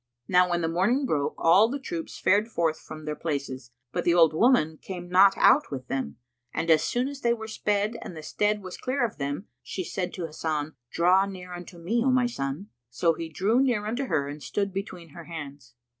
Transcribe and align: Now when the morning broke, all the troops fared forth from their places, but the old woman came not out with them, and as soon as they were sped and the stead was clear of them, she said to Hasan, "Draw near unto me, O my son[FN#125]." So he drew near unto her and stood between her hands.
Now 0.27 0.49
when 0.49 0.61
the 0.61 0.67
morning 0.67 1.05
broke, 1.05 1.35
all 1.37 1.69
the 1.69 1.77
troops 1.77 2.17
fared 2.17 2.47
forth 2.47 2.79
from 2.79 3.05
their 3.05 3.15
places, 3.15 3.69
but 3.91 4.03
the 4.03 4.15
old 4.15 4.33
woman 4.33 4.77
came 4.81 5.07
not 5.07 5.37
out 5.37 5.69
with 5.69 5.89
them, 5.89 6.17
and 6.51 6.71
as 6.71 6.83
soon 6.83 7.07
as 7.07 7.21
they 7.21 7.35
were 7.35 7.47
sped 7.47 7.97
and 8.01 8.17
the 8.17 8.23
stead 8.23 8.63
was 8.63 8.77
clear 8.77 9.05
of 9.05 9.19
them, 9.19 9.45
she 9.61 9.83
said 9.83 10.11
to 10.15 10.25
Hasan, 10.25 10.73
"Draw 10.89 11.27
near 11.27 11.53
unto 11.53 11.77
me, 11.77 12.03
O 12.03 12.09
my 12.09 12.25
son[FN#125]." 12.25 12.65
So 12.89 13.13
he 13.13 13.29
drew 13.29 13.61
near 13.61 13.85
unto 13.85 14.05
her 14.05 14.27
and 14.27 14.41
stood 14.41 14.73
between 14.73 15.09
her 15.09 15.25
hands. 15.25 15.75